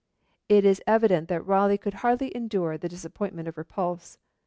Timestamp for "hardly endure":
2.01-2.75